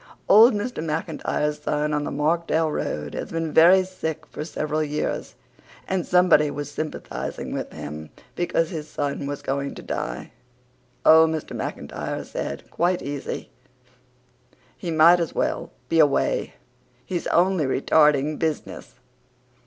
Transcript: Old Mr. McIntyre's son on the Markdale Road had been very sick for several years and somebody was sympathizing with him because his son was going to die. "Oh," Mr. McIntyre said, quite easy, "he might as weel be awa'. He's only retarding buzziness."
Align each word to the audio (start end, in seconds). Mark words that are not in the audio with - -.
Old 0.27 0.55
Mr. 0.55 0.83
McIntyre's 0.83 1.59
son 1.61 1.93
on 1.93 2.05
the 2.05 2.09
Markdale 2.09 2.71
Road 2.71 3.13
had 3.13 3.29
been 3.29 3.53
very 3.53 3.83
sick 3.83 4.25
for 4.25 4.43
several 4.43 4.81
years 4.83 5.35
and 5.87 6.07
somebody 6.07 6.49
was 6.49 6.71
sympathizing 6.71 7.53
with 7.53 7.71
him 7.71 8.09
because 8.33 8.71
his 8.71 8.87
son 8.89 9.27
was 9.27 9.43
going 9.43 9.75
to 9.75 9.83
die. 9.83 10.31
"Oh," 11.05 11.27
Mr. 11.27 11.55
McIntyre 11.55 12.25
said, 12.25 12.63
quite 12.71 13.03
easy, 13.03 13.51
"he 14.75 14.89
might 14.89 15.19
as 15.19 15.35
weel 15.35 15.69
be 15.87 15.99
awa'. 16.01 16.47
He's 17.05 17.27
only 17.27 17.65
retarding 17.65 18.39
buzziness." 18.39 18.95